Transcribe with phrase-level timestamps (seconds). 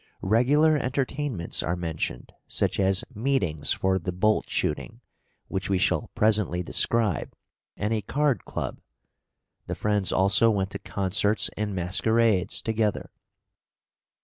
[0.25, 4.99] Regular entertainments are mentioned, such as meetings for the bolt shooting
[5.47, 7.35] which we shall presently describe,
[7.77, 8.79] and a card club;
[9.67, 13.11] the friends also went to concerts and masquerades together.